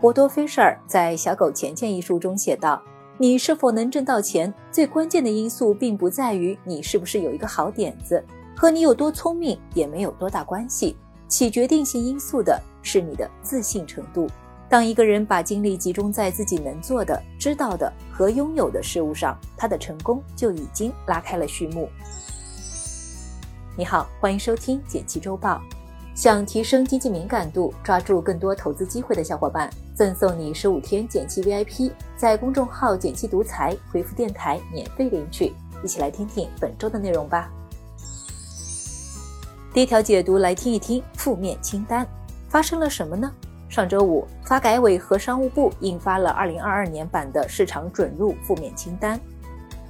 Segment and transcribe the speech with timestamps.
[0.00, 2.80] 波多菲舍尔在《小狗钱钱》一书中写道
[3.18, 8.24] ：“你是否能挣到钱，最关键的因素并不在于你是不是有一个好点子，
[8.56, 10.96] 和你有多聪明也没有多大关系。
[11.26, 14.28] 起决定性因素的是你的自信程度。
[14.68, 21.88] 当一个人把精力集中在自己能做的、知道的和拥有的事物上，他的成功就已经拉开了序幕。”
[23.76, 25.60] 你好，欢迎收听简七周报。
[26.18, 35.54] 想提升经济敏感度，抓住更多投资机会的小伙伴，赠送你十五天减七 VIP，在公众号“减七独裁回复“电台”免费领取。
[35.80, 37.48] 一起来听听本周的内容吧。
[39.72, 42.04] 第一条解读来听一听负面清单
[42.48, 43.32] 发生了什么呢？
[43.68, 49.20] 上周五，发改委和商务部印发了二零二二年版的市场准入负面清单，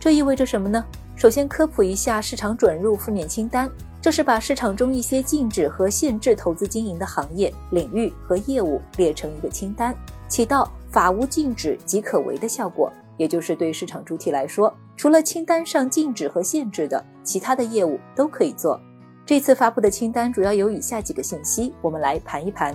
[0.00, 0.84] 这意味着什么呢？
[1.14, 3.70] 首先科普一下市场准入负面清单。
[4.06, 9.92] 这是把市场中一些禁止和限制投资经营的行业、领域和业务列成一个清单，
[10.28, 12.88] 起到法无禁止即可为的效果。
[13.16, 18.80] 也就是对市场主体来说，除了清单上禁止和限制的，其他的业务都可以做。
[19.26, 22.72] 这次发布的清单主要有以下几个信息，我们来盘一盘。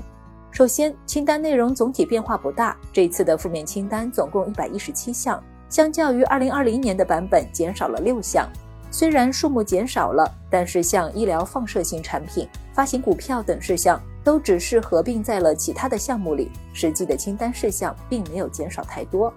[0.52, 8.50] 首先，清单内容总体变化不大，这次的负面清单总共一百一十七项，相较于二零二零年的版本减少了六项。
[8.92, 19.34] 虽然数目减少了，但是像医疗放射性产品、发行股票等事项都只是合并在了其他的项目里，实际的清单事项并没有减少太多。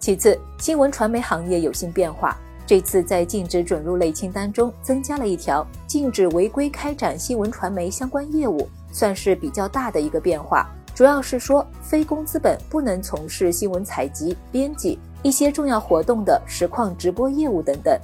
[0.00, 2.36] 其次，新闻传媒行业有新变化，
[2.66, 10.66] 这次在禁止准入类清单中增加了一条，禁止违规开展新闻传媒相关业务，算是比较大的一个变化。
[10.94, 17.98] 主要是说，非公资本不能从事新闻采集、编辑一些重要活动的实况直播业务等等。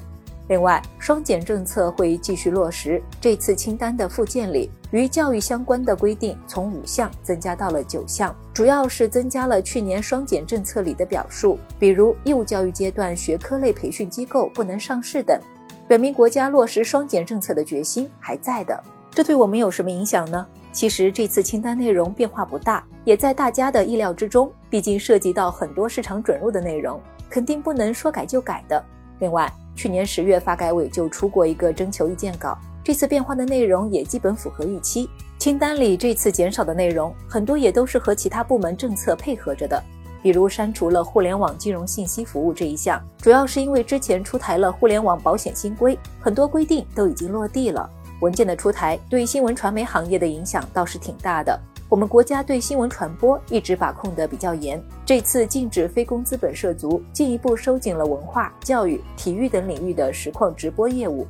[0.52, 3.02] 另外，双减政策会继续落实。
[3.18, 15.40] 这次清单的附件里，与教育相关的规定从五项增加到了九项，主要是增加了去年双减政策里的表述，比如义务教育阶段学科类培训机构不能上市等，
[15.88, 18.78] 表明国家落实双减政策的决心还在的。
[19.10, 20.46] 这对我们有什么影响呢？
[20.70, 24.52] 其实这次清单内容变化不大，也在大家的意料之中。
[24.68, 28.84] 毕竟涉及到很多市场准入的内容，肯定不能说改就改的。
[29.18, 35.08] 另外，去年十月，发改委就出过一个征求意见稿，这次变化的内容也基本符合预期。
[35.38, 39.82] 清单里这次减少的内容，很多也都是和其他部门政策配合着的，
[40.22, 47.90] 比如删除了互联网金融信息服务这一项，主要是因为之前出台了互联网保险新规，很多规定都已经落地了。
[48.20, 51.58] 文件的出台对新闻传媒行业的影响倒是挺大的。
[51.92, 61.26] 我们国家对新闻传播一直把控的比较严，这次禁止非公资本涉足，进一步收紧了文化、教育、体育等领域的实况直播业务。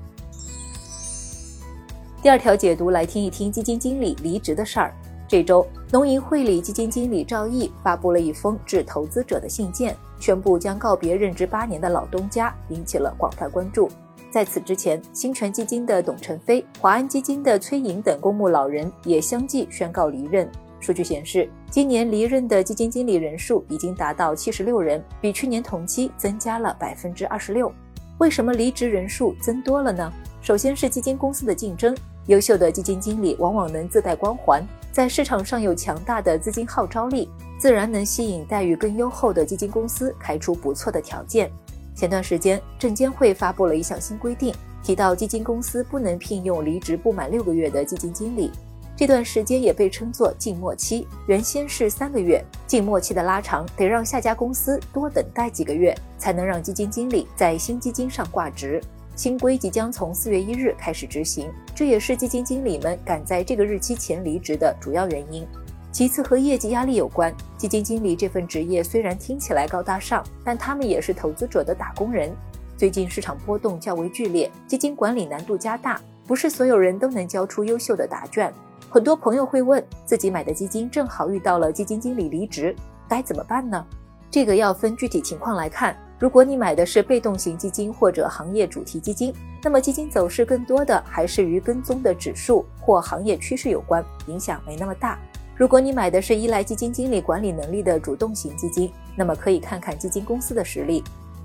[2.23, 4.95] 第二条解读来听一听基金经理离职的事儿。
[5.27, 13.89] 这周，农银汇理基金经理赵毅发布了一封致投资者的信件，宣布将告别任职八年的老东家，引起了广泛关注。
[14.32, 20.50] 在此之前，新泉基金的董承飞、华安基金的崔颖等公募老人也相继宣告离任。
[20.81, 27.70] 数据显示，今年离任的基金经理人数已经达到七十六人，比去年同期增加了百分之二十六。
[28.16, 30.10] 为什么离职人数增多了呢？
[30.41, 31.94] 首先是基金公司的竞争，
[32.25, 37.28] 优秀的基金经理往往能自带光环，在市场上有强大的资金号召力，
[37.59, 41.53] 自然能吸引待遇更优厚的基金公司开出不错的条件。
[41.95, 48.51] 前段时间，证监会发布了一项新规定，提到基金公司不能聘用离职不满六个月的基金经理。
[48.95, 58.81] 这段时间也被称作静默期，原先是三个月，静默期的拉长得让下家公司多等待几个月，才能让基金经理在新基金上挂职。
[59.15, 65.47] 新规即将从四月一日开始执行，这也是基金经理们赶在这个日期前离职的主要原因。
[65.93, 72.35] 其次和业绩压力有关，基金经理这份职业虽然听起来高大上，但他们也是投资者的打工人。
[72.79, 78.51] 最近市场波动较为剧烈，基金管理难度加大，不是所有人都能交出优秀的答卷。
[78.89, 82.75] 很多朋友会问，自己买的基金正好遇到了基金经理离职，
[83.06, 83.85] 该怎么办呢？
[84.31, 85.95] 这个要分具体情况来看。
[86.19, 95.19] 如果你买的是被动型基金或者行业主题基金，那么基金走势更多的还是与跟踪的指数或行业趋势有关，影响没那么大。
[95.54, 101.04] 如果你买的是依赖基金经理管理能力的主动型基金，那么可以看看基金公司的实力。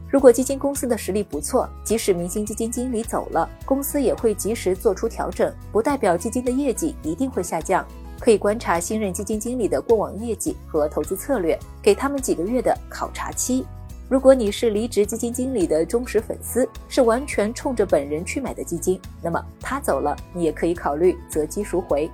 [0.09, 7.85] 如果基金公司的实力不错，即使明星基金经理走了，公司也会及时做出调整，不代表基金的业绩一定会下降。
[8.19, 13.65] 可以观察新任基金经理的过往业绩和投资策略，给他们几个月的考察期。
[14.09, 22.09] 如果你是离职基金经理的忠实粉丝，是完全冲着本人去买的基金，那么他走了，你也可以考虑择机赎回。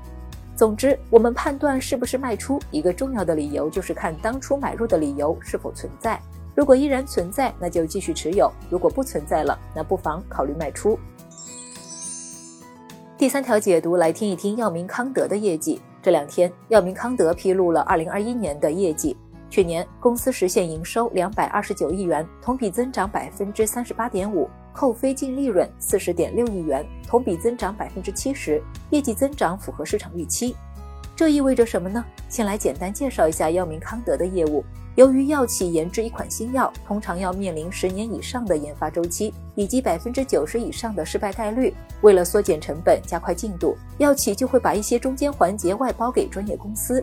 [0.63, 6.17] 总之，我们判断是不是卖出，一个重要的理由就是看当初买入的理由是否存在。
[6.55, 10.97] 如果依然存在，那就继续持有；如果不存在了，那不妨考虑卖出。
[13.17, 15.81] 第三条解读，来听一听药明康德的业绩。
[16.01, 19.17] 这两天，药明康德披露了二零二一年的业绩。
[19.49, 30.55] 去年公司实现营收两百二十九亿元，同比增长百分之三十八点五，扣非净利润四十点六亿元，同比增长百分之七十，业绩增长符合市场预期。
[31.15, 32.03] 这意味着什么呢？
[32.27, 34.65] 先来简单介绍一下药明康德的业务。
[34.95, 41.73] 由于药企研制一款新药，通常要面临十年以上的研发周期，以及百分之九十以上的失败概率。
[42.01, 47.01] 为了缩减成本、加快进度，药企就会把一些中间环节外包给专业公司。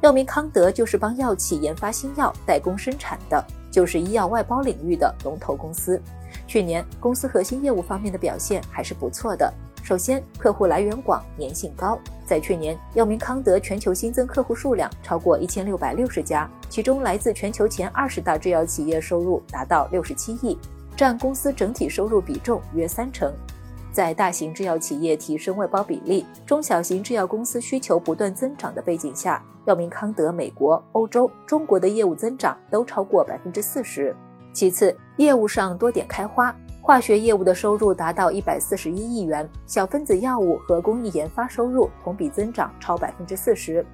[0.00, 6.00] 药明康德就是帮药企研发新药、代工生产的，就是医药外包领域的龙头公司。
[6.48, 9.52] 去年公司核心业务方面的表现还是不错的。
[9.82, 11.98] 首先，客户来源广、粘性高。
[12.26, 20.58] 在去年，药明康德全球新增客户数量超过一千六百六十家，其中来自全球前二十大制药企业收入达到六十七亿，
[20.96, 23.32] 占公司整体收入比重约三成。
[23.92, 34.14] 在大型制药企业提升外包比例，中小型制药公司需求不断增长的背景下，药明康德美国、欧洲、中国的业务增长都超过百分之四十。
[34.58, 43.86] 其次，业务上多点开花，化学业务的收入达到一百四十一亿元，小分子药物和工艺研发收入同比增长超百分之四十。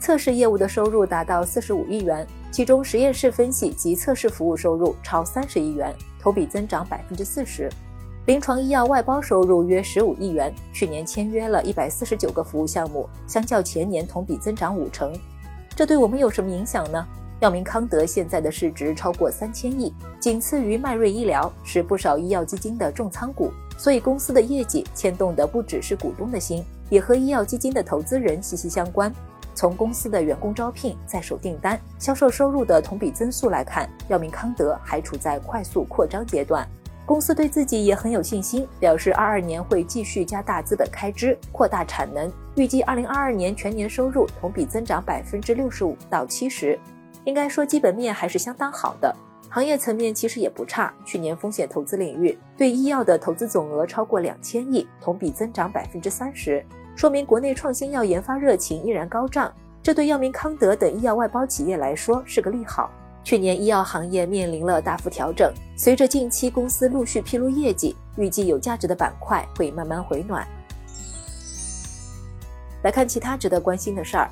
[0.00, 7.70] 测试业务的收入达到四十五亿元，其中实验室分析及测试服务收入超三十亿元，同比增长百分之四十。
[8.26, 15.12] 临床医药外包收入约十五亿元，去年签约了一百四十九个服务项目，相较前年同比增长五成。
[15.76, 17.06] 这对我们有什么影响呢？
[17.40, 23.52] 药明康德现在的市值超过三千亿，仅次于迈瑞医疗，是不少医药基金的重仓股。
[23.76, 29.12] 所以公司的业绩牵动的不只是股东的心，也和医药基金的投资人息息相关。
[29.54, 36.68] 从公司的员工招聘、在手订单、销售收入的同比增速来看，药明康德还处在快速扩张阶段。
[37.06, 46.76] 公司对自己也很有信心，表示二二年会继续加大资本开支，扩大产能，预计二零二二年全年收入同比增长百分之六十五到七十。
[47.28, 49.14] 应该说基本面还是相当好的，
[49.50, 50.90] 行业层面其实也不差。
[51.04, 56.64] 去年风险投资领域对医药的投资总额超过两千亿，同比增长百分之三十，
[56.96, 59.52] 说明国内创新药研发热情依然高涨，
[59.82, 62.90] 这对药明康德等医药外包企业来说是个利好。
[63.22, 70.48] 去年医药行业面临了大幅调整，随着近期公司陆续披露业绩，预计有价值的板块会慢慢回暖。
[72.84, 74.30] 来看其他值得关心的事儿，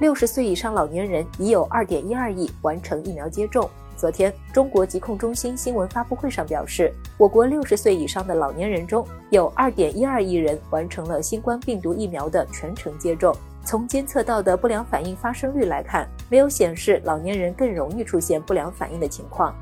[0.00, 3.68] 六十岁以上老年人已有二点一二亿完成疫苗接种。
[3.98, 13.36] 昨天，中国疾控中心新闻发布会上表示，我国六十岁以上的老年人中有二点一二亿人完成了新冠病毒疫苗的全程接种。
[13.62, 19.54] 从监测到的不良反应发生率来看，没有显示老年人更容易出现不良反应的情况。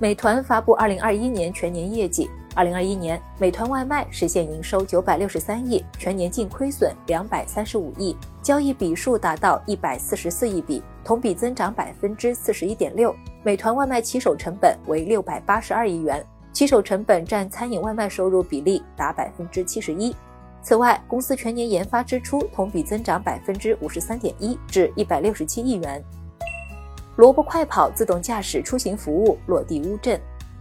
[0.00, 8.16] 美团发布二零二一年全年业绩，二零二一年美团外卖实现营收九百六十三亿，全年净亏损两百三十五亿，
[8.46, 13.12] 交易笔数达到一百四十四亿笔，同比增长百分之四十一点六。
[13.42, 20.14] 美团外卖骑手成本为六百八十二亿元，骑手成本占餐饮外卖收入比例达百分之七十一。
[20.62, 26.00] 此外，公司全年研发支出同比增长百分之五十三点一，至一百六十七亿元。
[27.16, 30.20] 萝卜快跑自动驾驶出行服务落地乌镇，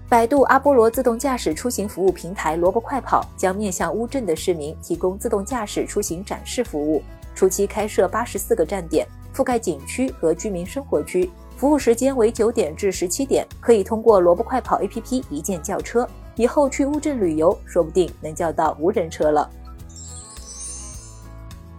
[0.10, 7.04] 百度阿波罗自动驾驶出行服务平台萝卜快跑将面向乌镇的市民提供自动驾驶出行展示服务。
[7.36, 16.08] 初期开设八十四个站点，覆盖景区和居民生活区，服务时间为九点至十七点，可以通过萝卜快跑 APP 一键叫车。
[16.38, 19.50] 以后去乌镇旅游，说不定能叫到无人车了。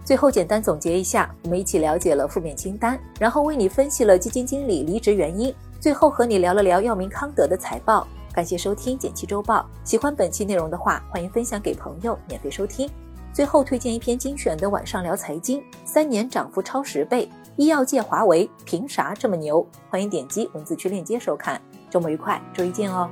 [0.03, 8.07] 最后简单总结一下，我们一起了解了负面清单，然后为你分析了基金经理离职原因，最后和你聊了聊药明康德的财报。
[8.33, 12.89] 感谢收听简七周报，喜欢本期内容的话，欢迎分享给朋友免费收听。
[13.37, 19.63] 最后推荐一篇精选的晚上聊财经，三年涨幅超十倍，医药界华为凭啥这么牛？
[19.91, 21.61] 欢迎点击文字区链接收看。
[21.87, 23.07] 周末愉快，周一见哦。